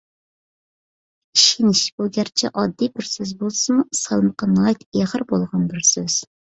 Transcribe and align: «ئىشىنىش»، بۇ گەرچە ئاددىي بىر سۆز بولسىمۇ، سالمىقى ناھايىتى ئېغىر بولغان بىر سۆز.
«ئىشىنىش»، 1.39 1.83
بۇ 1.99 2.09
گەرچە 2.17 2.51
ئاددىي 2.55 2.93
بىر 2.97 3.09
سۆز 3.13 3.37
بولسىمۇ، 3.45 3.87
سالمىقى 4.03 4.53
ناھايىتى 4.59 4.93
ئېغىر 5.01 5.31
بولغان 5.33 5.73
بىر 5.73 5.91
سۆز. 5.97 6.23